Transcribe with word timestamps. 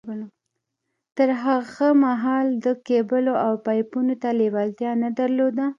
تر 1.17 1.29
هغه 1.43 1.87
مهاله 2.03 2.51
ده 2.63 2.71
کېبلو 2.87 3.33
او 3.45 3.53
پایپونو 3.65 4.15
ته 4.21 4.29
لېوالتیا 4.39 4.91
نه 5.03 5.09
در 5.17 5.29
لوده 5.37 5.67